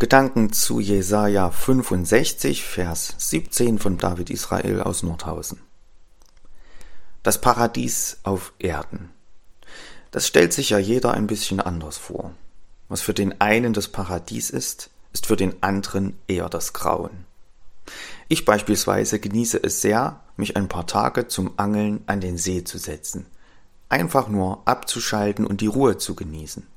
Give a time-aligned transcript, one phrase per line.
[0.00, 5.58] Gedanken zu Jesaja 65, Vers 17 von David Israel aus Nordhausen.
[7.24, 9.10] Das Paradies auf Erden.
[10.12, 12.32] Das stellt sich ja jeder ein bisschen anders vor.
[12.88, 17.24] Was für den einen das Paradies ist, ist für den anderen eher das Grauen.
[18.28, 22.78] Ich beispielsweise genieße es sehr, mich ein paar Tage zum Angeln an den See zu
[22.78, 23.26] setzen.
[23.88, 26.68] Einfach nur abzuschalten und die Ruhe zu genießen.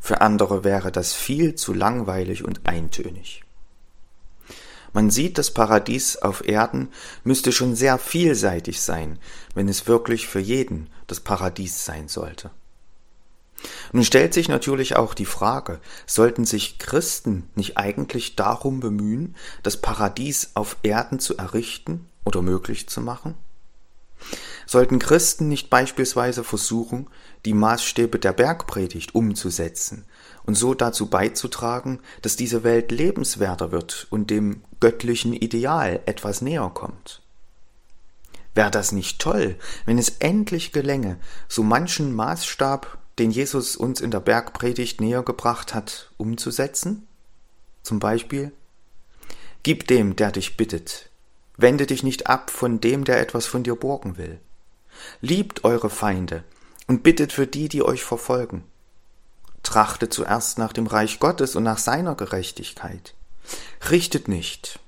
[0.00, 3.42] Für andere wäre das viel zu langweilig und eintönig.
[4.92, 6.88] Man sieht, das Paradies auf Erden
[7.24, 9.18] müsste schon sehr vielseitig sein,
[9.54, 12.50] wenn es wirklich für jeden das Paradies sein sollte.
[13.92, 19.76] Nun stellt sich natürlich auch die Frage, sollten sich Christen nicht eigentlich darum bemühen, das
[19.76, 23.34] Paradies auf Erden zu errichten oder möglich zu machen?
[24.66, 27.08] Sollten Christen nicht beispielsweise versuchen,
[27.44, 30.04] die Maßstäbe der Bergpredigt umzusetzen
[30.44, 36.70] und so dazu beizutragen, dass diese Welt lebenswerter wird und dem göttlichen Ideal etwas näher
[36.72, 37.22] kommt?
[38.54, 44.10] Wäre das nicht toll, wenn es endlich gelänge, so manchen Maßstab, den Jesus uns in
[44.10, 47.06] der Bergpredigt näher gebracht hat, umzusetzen?
[47.82, 48.52] Zum Beispiel,
[49.64, 51.08] Gib dem, der dich bittet,
[51.56, 54.38] wende dich nicht ab von dem, der etwas von dir borgen will.
[55.20, 56.44] Liebt eure Feinde
[56.86, 58.64] und bittet für die, die euch verfolgen.
[59.62, 63.14] Trachtet zuerst nach dem Reich Gottes und nach seiner Gerechtigkeit.
[63.90, 64.78] Richtet nicht.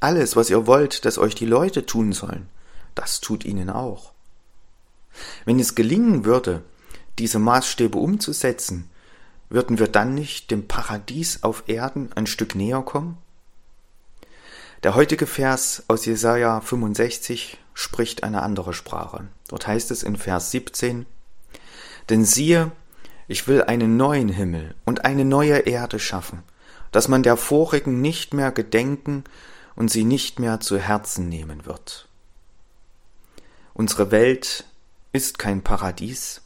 [0.00, 2.48] Alles, was ihr wollt, dass euch die Leute tun sollen,
[2.94, 4.12] das tut ihnen auch.
[5.44, 6.62] Wenn es gelingen würde,
[7.18, 8.88] diese Maßstäbe umzusetzen,
[9.50, 13.18] würden wir dann nicht dem Paradies auf Erden ein Stück näher kommen?
[14.84, 19.28] Der heutige Vers aus Jesaja 65 spricht eine andere Sprache.
[19.46, 21.06] Dort heißt es in Vers 17,
[22.08, 22.72] Denn siehe,
[23.28, 26.42] ich will einen neuen Himmel und eine neue Erde schaffen,
[26.90, 29.22] dass man der vorigen nicht mehr gedenken
[29.76, 32.08] und sie nicht mehr zu Herzen nehmen wird.
[33.74, 34.64] Unsere Welt
[35.12, 36.40] ist kein Paradies,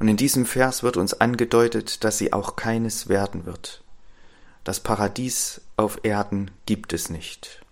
[0.00, 3.84] und in diesem Vers wird uns angedeutet, dass sie auch keines werden wird.
[4.64, 7.62] Das Paradies auf Erden gibt es nicht.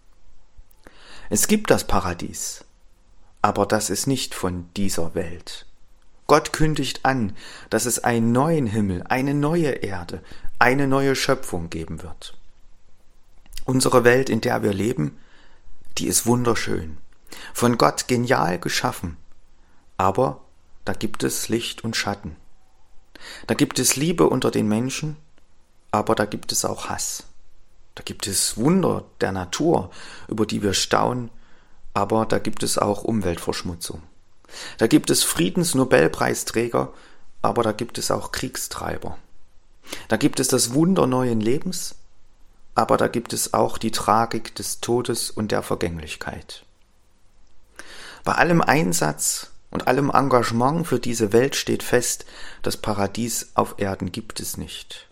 [1.33, 2.65] Es gibt das Paradies,
[3.43, 5.67] aber das ist nicht von dieser Welt.
[6.27, 7.37] Gott kündigt an,
[7.71, 10.23] dass es einen neuen Himmel, eine neue Erde,
[10.59, 12.37] eine neue Schöpfung geben wird.
[13.65, 15.19] Unsere Welt, in der wir leben,
[15.99, 16.99] die ist wunderschön,
[17.53, 19.17] von Gott genial geschaffen,
[19.97, 20.41] aber
[20.85, 22.37] da gibt es Licht und Schatten.
[23.47, 25.17] Da gibt es Liebe unter den Menschen
[25.91, 27.25] aber da gibt es auch Hass.
[27.95, 29.91] Da gibt es Wunder der Natur,
[30.29, 31.31] über die wir staunen,
[31.95, 34.03] aber da gibt es auch Umweltverschmutzung.
[34.79, 36.93] Da gibt es Friedensnobelpreisträger,
[37.43, 39.17] aber da gibt es auch Kriegstreiber.
[40.09, 41.97] Da gibt es das Wunder neuen Lebens,
[42.75, 46.65] aber da gibt es auch die Tragik des Todes und der Vergänglichkeit.
[48.25, 52.25] Bei allem Einsatz und allem Engagement für diese Welt steht fest,
[52.63, 55.09] das Paradies auf Erden gibt es nicht.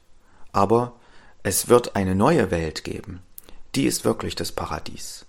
[0.53, 0.97] Aber
[1.43, 3.22] es wird eine neue Welt geben.
[3.75, 5.25] Die ist wirklich das Paradies.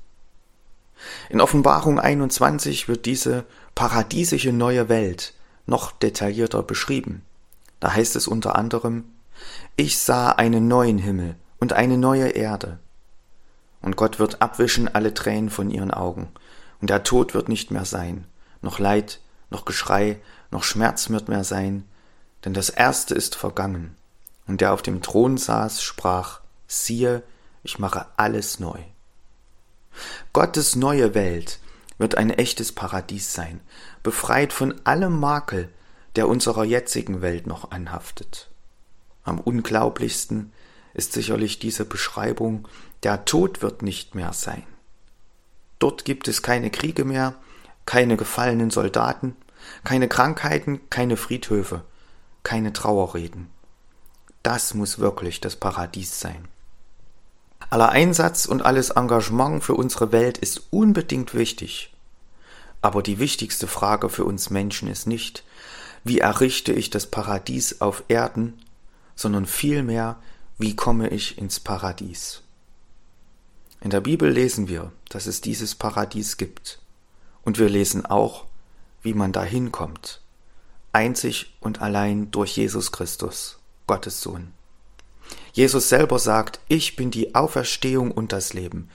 [1.30, 3.46] In Offenbarung 21 wird diese
[3.76, 5.34] paradiesische neue Welt
[5.66, 7.24] noch detaillierter beschrieben.
[7.80, 9.06] Da heißt es unter anderem,
[9.76, 12.80] ich sah einen neuen Himmel und eine neue Erde.
[13.82, 16.28] Und Gott wird abwischen alle Tränen von ihren Augen,
[16.82, 18.26] und der Tod wird nicht mehr sein,
[18.62, 20.20] noch Leid, noch Geschrei,
[20.52, 21.86] noch Schmerz wird mehr sein,
[22.44, 23.96] denn das Erste ist vergangen.
[24.48, 27.24] Und der auf dem Thron saß, sprach, siehe,
[27.64, 28.80] ich mache alles neu.
[30.34, 31.60] Gottes neue Welt
[31.98, 33.62] wird ein echtes Paradies sein,
[34.04, 35.70] befreit von allem Makel,
[36.16, 38.50] der unserer jetzigen Welt noch anhaftet.
[39.24, 40.52] Am unglaublichsten
[40.94, 42.68] ist sicherlich diese Beschreibung,
[43.04, 44.64] der Tod wird nicht mehr sein.
[45.78, 47.36] Dort gibt es keine Kriege mehr,
[47.86, 49.36] keine gefallenen Soldaten,
[49.84, 51.84] keine Krankheiten, keine Friedhöfe,
[52.44, 53.50] keine Trauerreden.
[54.44, 56.48] Das muss wirklich das Paradies sein.
[57.70, 61.94] Aller Einsatz und alles Engagement für unsere Welt ist unbedingt wichtig.
[62.82, 65.44] Aber die wichtigste Frage für uns Menschen ist nicht,
[66.04, 68.60] wie errichte ich das Paradies auf Erden,
[69.16, 70.18] sondern vielmehr,
[70.58, 72.42] wie komme ich ins Paradies.
[73.82, 76.80] In der Bibel lesen wir, dass es dieses Paradies gibt.
[77.44, 78.46] Und wir lesen auch,
[79.02, 80.22] wie man dahin kommt.
[80.92, 83.60] Einzig und allein durch Jesus Christus.
[83.88, 84.54] Gottes Sohn.
[85.54, 88.90] Jesus selber sagt, ich bin die Auferstehung und das Leben.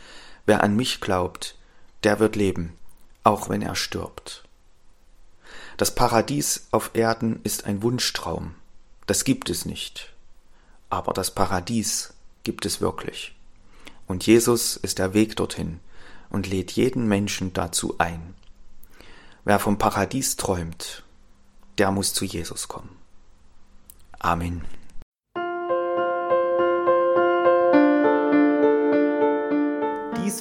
[0.47, 1.57] Wer an mich glaubt,
[2.03, 2.75] der wird leben,
[3.23, 4.45] auch wenn er stirbt.
[5.77, 8.55] Das Paradies auf Erden ist ein Wunschtraum.
[9.07, 10.15] Das gibt es nicht.
[10.91, 12.15] Aber das Paradies
[12.45, 13.35] gibt es wirklich.
[14.07, 15.81] Und Jesus ist der Weg dorthin
[16.31, 18.35] und lädt jeden Menschen dazu ein.
[19.45, 21.03] Wer vom Paradies träumt,
[21.79, 22.97] der muss zu Jesus kommen.
[24.19, 24.65] Amen.